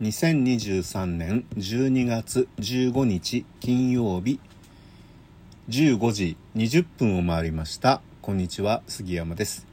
[0.00, 4.40] 2023年12月15日金曜日
[5.68, 8.00] 15時20分を回りました。
[8.22, 9.66] こんにちは杉山です。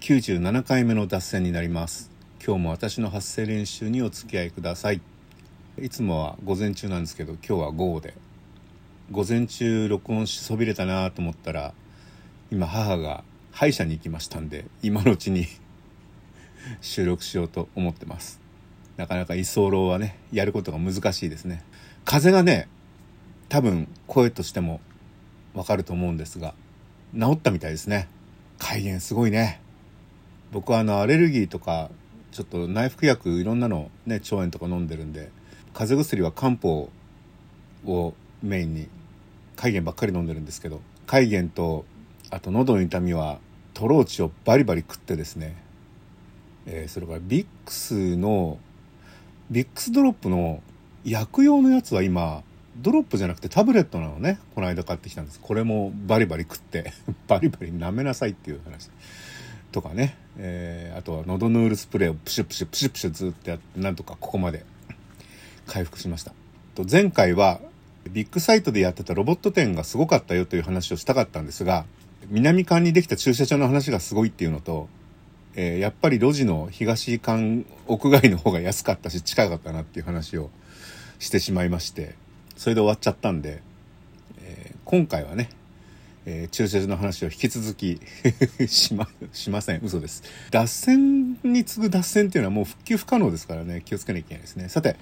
[0.00, 2.10] 97回目の脱線になります。
[2.46, 5.00] 今日も私の発声練習にお付き合いください。
[5.80, 8.12] いつもは午前中なんですけど今日は午後で。
[9.10, 11.72] 午前中録音しそびれたなと思ったら
[12.50, 15.46] 今母が歯医者に行きましたんで今のうちに
[16.82, 18.43] 収録しようと思ってます。
[18.96, 21.62] なかなか居候はねやることが難しいですね。
[22.04, 22.68] 風がね
[23.48, 24.80] 多分声としても
[25.54, 26.54] わかると思うんですが
[27.18, 28.08] 治ったみたいですね。
[28.58, 29.60] 改元すごいね。
[30.52, 31.90] 僕はあのアレルギーとか
[32.30, 35.30] ちょっと内服薬いろんなのね腸炎とか飲んでるんで
[35.72, 36.90] 風邪薬は漢方
[37.86, 38.88] をメインに
[39.56, 41.84] 海源ばっかり飲んでるんですけど海源と
[42.30, 43.38] あと喉の痛みは
[43.72, 45.56] トローチをバリバリ食ってですね、
[46.66, 48.58] えー、それからビックスの
[49.54, 50.60] ビックスドロップの
[51.04, 52.42] 薬用のやつは今
[52.78, 54.40] ドロップじゃなくてタブレットなのね。
[54.56, 55.38] この間買ってきたんです。
[55.38, 56.92] これもバリバリ食って
[57.28, 58.90] バリバリ舐めなさいっていう話。
[59.70, 64.64] とかね、えー、あとはのどぬ～るスプレーをプシュプシュプシュプシュずっとやってなんとかここまで
[65.68, 66.32] 回復しました。
[66.74, 67.60] と前回は
[68.10, 71.86] ビッグサイトでやってたロボット店がすごかったよという話をしたかったんですが
[72.28, 74.88] 南館にできた駐車場の話がすごいっていうのと、
[75.56, 80.50] えー、やっぱり路地の東館屋外の方が安かったし近かったなっていう話を
[81.18, 82.14] してしまいまして
[82.56, 83.62] それで終わっちゃったんで、
[84.40, 85.50] えー、今回はね、
[86.26, 88.00] えー、駐車場の話を引き続き
[88.66, 89.80] しま しません。
[89.82, 90.22] 嘘です。
[90.50, 93.82] 脱線に次ぐ脱線っていうのはもう復旧不可能ですからね。
[93.84, 94.68] 気をつけなきゃいけないですね。
[94.68, 94.96] さて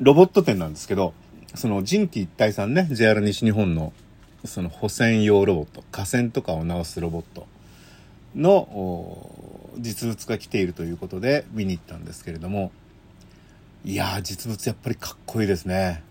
[0.00, 1.14] ロボット店なんですけど
[1.54, 3.92] その人気一体さんね JR 西日本の
[4.44, 7.46] その保線用ロボット架線とかを直すロボット
[8.36, 9.27] の
[9.78, 12.72] 実物が来ているということで見に行ったんですけれども
[13.84, 16.02] いや実物やっぱりかっこいいですね。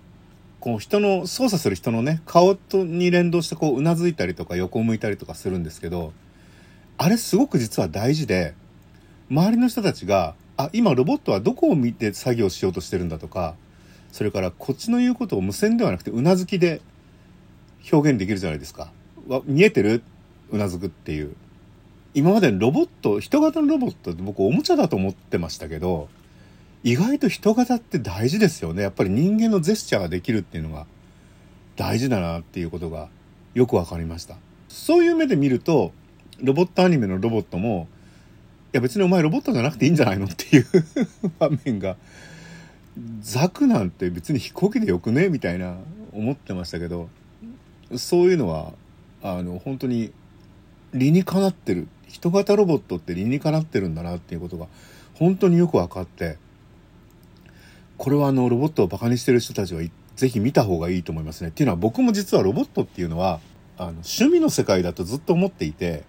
[0.59, 6.13] こう人の操作する人のね顔とに連動してこううなずいたりとか横向いたりとかするんですけど
[6.97, 8.55] あれすごく実は大事で
[9.29, 13.55] 周りの人たちがあ今ロボットはどこを見て作業しようとしてるんだとか
[14.11, 16.81] それからこっちの言うことを無線ではなくてうなずきで
[17.91, 18.91] 表現できるじゃないですか。
[19.45, 20.01] 見えてる？
[20.49, 21.35] うなずくっていう。
[22.17, 26.09] 今までロボット、人型のロボットって僕おもちゃだと思ってましたけど、
[26.83, 28.81] 意外と人型って大事ですよね。
[28.81, 30.87] やっぱり人間のジェスチャーができるっていうのが
[31.75, 33.09] 大事だなっていうことが
[33.53, 34.35] よくわかりました。
[34.67, 35.91] そういう目で見ると、
[36.41, 37.87] ロボットアニメのロボットも、
[38.73, 40.65] いや別にお前ロボットじゃなくていいんじゃないのっていう
[41.37, 41.97] 場面が、
[43.21, 45.77] ザクなんて別に飛行機でよくねみたいな
[46.13, 47.09] 思ってましたけど、
[47.95, 48.73] そういうのは
[49.21, 50.11] あの本当に
[50.95, 54.67] 理にかなってる人型ロボットって理にかなってるんだなっていうことが
[55.15, 56.37] 本当によく分かって
[57.97, 59.81] これはあのロボットをバカにしてる人たちは
[60.15, 61.49] ぜひ見た方がいいと思いますね。
[61.49, 63.39] っていうのは僕も実はロボットっていうのは
[63.77, 66.03] あの趣味の世界だとずっと思っていて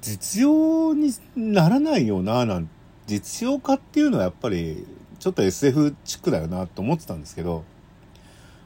[0.00, 2.68] 実用にならないよななん
[3.06, 4.86] 実用化っていうのはやっぱり
[5.18, 7.64] ちょっと SF チックだよなと思ってたんですけど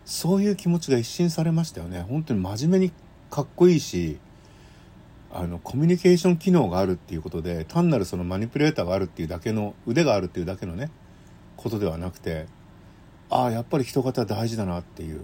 [0.04, 2.92] そういう気持ちが一新されましたよね本当に真面目に
[3.30, 4.18] かっこいいし
[5.32, 10.90] あのコミュニケーション機能があるっていうことで単なるそのマニピュレーターがあるっていうだけの腕があるっていうだけのね
[11.56, 12.46] ことではなくて
[13.30, 15.20] ああやっぱり人型大事だなっていう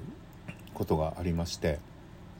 [0.75, 1.79] ことがありまして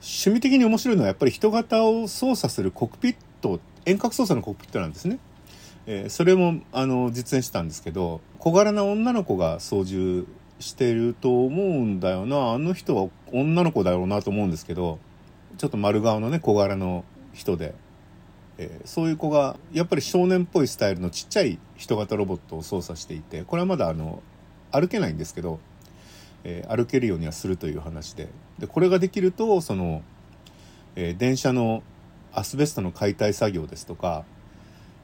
[0.01, 5.19] 趣味的に面白いのはやっぱり人型を操作するコックピット遠隔操作のコックピットなんですね。
[5.87, 10.27] えー、それもあの実演したんですけど小柄な女の子が操縦
[10.59, 14.97] してると思うんだよなあの人は女の子だろうなと思うんですけど
[15.57, 17.05] ちょっと丸顔のね小柄の
[17.35, 17.75] 人で、
[18.57, 24.23] えー、そういう子がやっぱり少年っぽいスタイルのちっちゃい人型ロボットを操作していてこれはまだあの
[24.71, 25.59] 歩けないんですけど、
[26.43, 28.29] えー、歩けるようにはするという話で。
[28.57, 30.01] でこれができるとその、
[30.95, 31.83] えー、電車の
[32.33, 34.25] アスベストの解体作業ですとか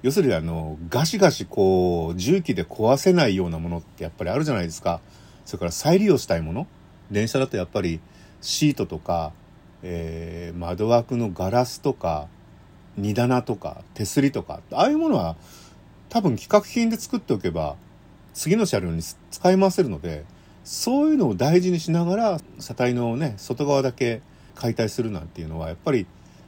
[0.01, 4.99] 要するにあのガシガシこう重機で壊せないようなものってやっぱりあるじゃないですか。
[5.45, 6.67] それから再利用したいもの。
[7.11, 7.99] 電車だとやっぱり
[8.41, 9.31] シートとか、
[9.83, 12.27] えー、窓枠のガラスとか
[12.97, 15.35] 荷棚とか手すりとかああいうものは
[16.09, 17.75] 多分企画品で作っておけば
[18.33, 20.25] 次の車両に使い回せるので
[20.63, 24.21] そういうのを大事にしながら車体のね外側だけ
[24.55, 26.05] 解体するなんていうのはやっぱり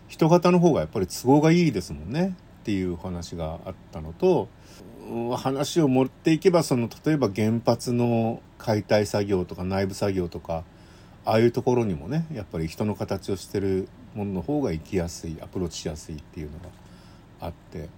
[0.08, 4.48] 人型の方がやっぱり都合がいいですもんねっていう話があったのと
[5.36, 10.64] 話を持っていけばその例えば原発の解体作業とか内部作業とか
[11.26, 16.70] ああいうところにもねやっぱり人の形をしてるものの方が行きやすいアプローチしやすいっていうのが
[17.40, 17.90] あって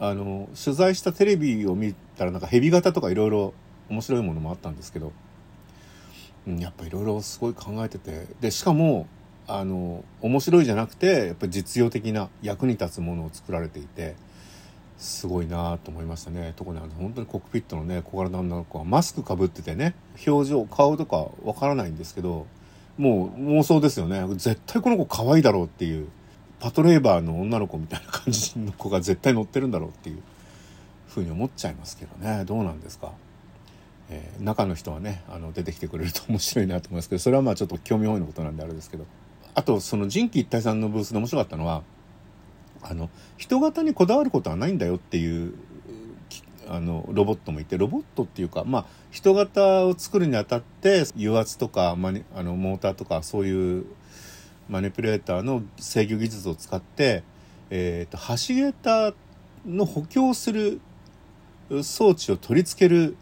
[0.00, 3.54] あの取材したテレビを見たらなんかヘビ型とかいろいろ
[3.88, 5.12] 面白いものもあったんですけど、
[6.46, 9.06] うん、やっぱいろいろすごい考えててでしかも
[9.46, 14.14] あの面白いじゃなくてやっぱり実用的な役に立つものを作られていて
[15.02, 16.52] すごいなと思いましたね。
[16.56, 19.94] 特にあの本当にコックピットのね小柄な女の子はマスクかぶっててね
[20.26, 22.46] 表情顔とかわからないんですけど
[22.96, 24.24] もう妄想ですよね。
[24.36, 26.08] 絶対この子可愛いだろうっていう
[26.60, 30.22] パトレーバーの女の子みたいな感じの子が絶対乗ってるんだろうっていう
[31.08, 32.44] ふうに思っちゃいますけどね。
[32.44, 33.10] どうなんですか、
[34.08, 39.04] えー、中の人はねあの出てきてくれると面白いなと思いますけどそれはまあちょっと興味本位のことなんであれですけど。
[39.54, 41.82] あとその人気一体さんのブースで面白かったのは
[42.82, 45.54] あの人型にこだわることはないんだよっていう
[46.68, 53.86] あのロボットもいてロボットっていうかまあ人型を作るにあたって油圧とかマニあのモーターとかそういう
[54.68, 57.24] マニピュレーターの制御技術を使って、
[57.70, 59.12] えーと、橋桁
[59.66, 60.80] の補強する
[61.82, 63.16] 装置を取り付ける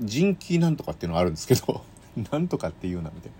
[0.00, 1.82] 人気なんとかっていうのがあるんですけど
[2.32, 3.36] なんとかっていうなみたいな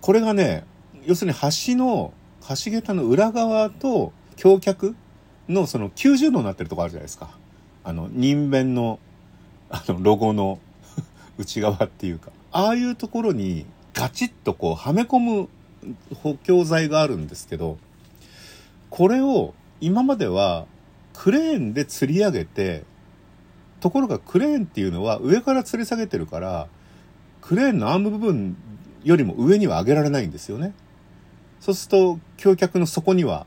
[0.00, 0.64] これがね
[1.04, 2.12] 要するに橋の
[2.48, 4.94] 橋桁の裏側と橋脚
[5.48, 7.30] のその90度になってるとこあるじゃないですか。
[7.84, 8.98] あの、人弁の、
[9.70, 10.58] あの、ロゴの
[11.38, 15.48] 内側っていうか、ああいうところにガチッとこうはめ込む
[16.14, 17.78] 補強材があるんですけど、
[18.90, 20.66] これを今までは
[21.12, 22.84] クレーンで吊り上げて、
[23.80, 26.68] ところがクレーンっていうのは上から吊り下げてるから、
[27.40, 28.56] クレーンのアーム部分
[29.04, 30.74] よりも上には上げられないんですよね。
[31.60, 33.46] そうすると橋脚の底には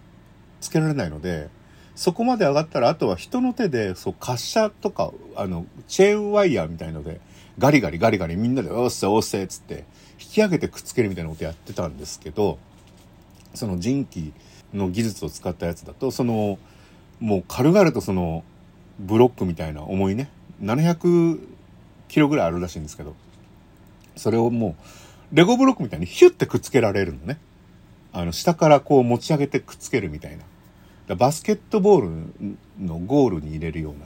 [0.60, 1.50] つけられないので、
[1.96, 7.20] そこまで上がったら、あとは人の手で、そう、滑車とか、あの、チェーンワイヤーみたいので、
[7.58, 9.84] ガリガリガリガリみんなで、おっせおっせっつって、
[10.20, 12.58] 引き上げてくっつけるみたいなことやってたんですけど、
[13.54, 14.34] その人機
[14.74, 16.58] の技術を使ったやつだと、その、
[17.20, 18.44] もう軽々とその、
[19.00, 20.30] ブロックみたいな重いね、
[20.62, 21.40] 700
[22.08, 23.16] キロぐらいあるらしいんですけど、
[24.16, 24.76] それをも
[25.32, 27.40] う、レゴブロックみたいにヒュッてくっつけられるのね。
[28.12, 30.44] あの、下からこう持ち上げてくっつけるみたいな。
[31.16, 32.10] バスケットボール
[32.86, 34.06] のゴールに入れるような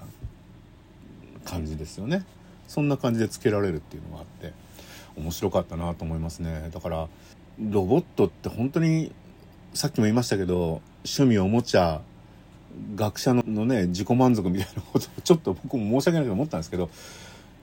[1.46, 2.26] 感じですよね。
[2.68, 4.54] そんな感じでつけられるっていうのがあって、
[5.16, 6.70] 面白かったなと思いますね。
[6.74, 7.08] だから、
[7.60, 9.12] ロボットって本当に、
[9.74, 12.02] さっきも言いましたけど、趣味おもちゃ、
[12.96, 16.90] 学者のね、自己満足みたいなことをちょっと僕も申し訳ないと思ったんですけど、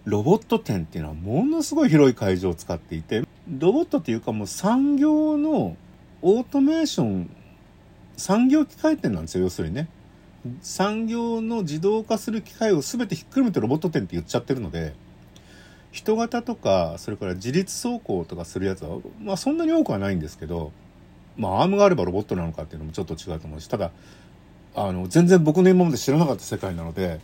[0.05, 5.77] ロボット展っていうのはものすごい広い会場を使っていて、ロボットっていうかもう産業の
[6.23, 7.31] オートメーション、
[8.21, 9.89] 産業機械店なんですよ、要するにね。
[10.61, 14.95] 産業の自動化する機械を全てひっくるめてロボット店って言っちゃってるので、
[15.91, 20.71] 人型とか、それから自立走行とかするやつは、まあそんなに多くはないんですけど、
[21.39, 23.91] まあアームがあればロボットなのかっていうのもちょっと違うと思うし、ただ、
[24.75, 27.21] あの、全然僕の今まで知らなかった世界なので、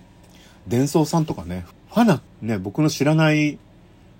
[0.67, 3.59] 伝送さんとかね、ファナ、ね、僕の知らない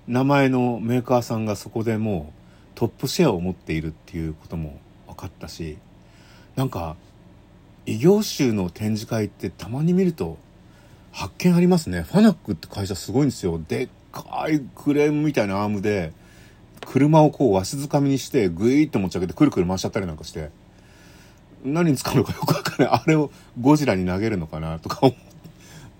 [0.07, 2.33] 名前のメーカーさんがそこでもう、
[2.75, 5.79] トップシェアを持っているっていうことも分かったし
[6.57, 6.97] なんか
[7.85, 10.37] 異業種の展示会ってたまに見ると
[11.13, 12.01] 発見ありますね。
[12.01, 13.61] ファナックって会社すごいんですよ。
[13.65, 16.11] でっかいクレームみたいなアームで
[16.85, 20.49] 車をこうわしづかみにしてグイーって持ち上げてくるくる回しちゃったりなんかして。
[21.63, 22.93] 何に使うのかよくわかんない。
[22.93, 24.99] あれをゴジラに投げるのかなとか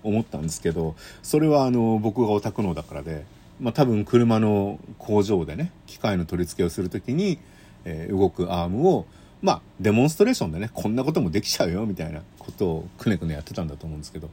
[0.02, 3.24] 思ったんですけどそれはあの僕がオタク脳だからで
[3.60, 7.38] まあ、多分車の工場でね機械の取り付けをする時に、
[7.84, 9.06] えー、動くアームを
[9.42, 14.28] まあデモンストレーションでねこんなこともできちゃうよみたいなことをくねくねやってたんだと思うんですけど。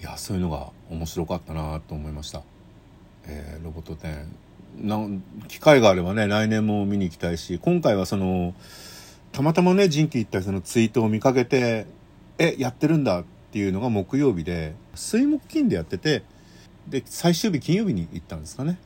[0.00, 2.42] いやそういうのが面白かったなと思いました、
[3.26, 4.34] えー、ロボット展。
[4.78, 4.98] な
[5.48, 8.54] 機会があればね来年も見に行きたいし今回はその
[9.32, 11.86] たまたまね人気一体そのツイートを見かけて
[12.38, 16.22] えやってるんだっていうのが木曜日で水木金でやってて
[16.90, 18.78] で、最終日金曜日に行ったんですかね。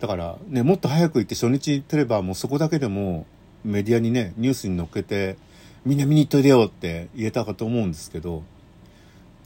[0.00, 3.26] だからね、もっと早く行って初日行ってればもうそこだけでも
[3.64, 5.36] メディアにね、ニュースに載っけて、
[5.84, 8.42] みんな見に行っといでよって言えたかと思うんですけど、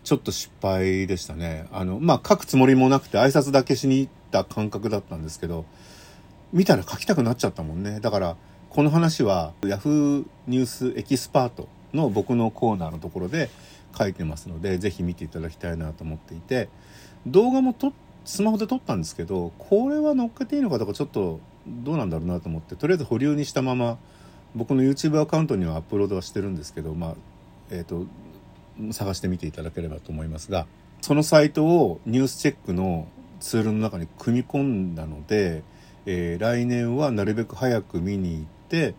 [0.04, 1.66] ちょっと失敗でしたね。
[1.72, 5.64] あの、まあ、書くつもりもなくて挨拶だけしに行った感覚だったんですけど、
[6.52, 8.00] 見たら書きたくなっちゃったもんね。
[8.00, 8.36] だから、
[8.70, 13.50] この話は Yahoo ニュースエキスパートの僕のコーナーのところで
[13.96, 16.68] 書いてますので、ぜひ見ていただきたいなと思っていて、
[17.26, 17.92] 動画もと
[18.24, 23.98] スマホで撮ったんですけどこれは乗っけていいのかとかちょっとどうなんだろうなと思ってとりあえず保留にしたまま
[24.54, 27.14] 僕の YouTube アカウントにはアップロードはしてるんですけどまあ
[27.70, 28.06] え、ー、と
[28.92, 30.66] 探してみていただければと思いますが
[31.00, 33.08] そのサイトをニュースチェックの
[33.40, 35.62] ツールの中に組み込んだので、
[36.06, 38.94] えー、来年はなるべく早く見に行って、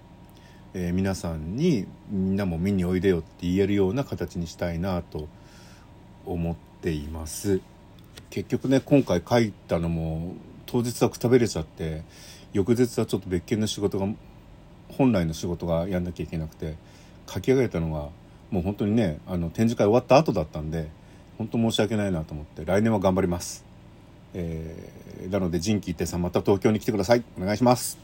[0.73, 5.29] えー、皆さんにみんなも見においでよって言えるような形にしたいなと
[6.25, 7.61] 思っています。
[8.29, 10.33] 結局ね今回書いたのも
[10.65, 12.03] 当日はくたべれちゃって
[12.53, 14.07] 翌日はちょっと別件の仕事が
[14.89, 16.75] 本来の仕事がやんなきゃいけなくて
[17.27, 18.09] 書き上げたのが
[18.51, 20.89] もう本当にねあの展示会終わった後だったんで
[21.37, 23.65] 本当申し訳ないなと思って来年は頑張ります、
[24.35, 27.23] えー、なので仁義一定さんまた東京に来てください。
[27.39, 27.97] お願いします。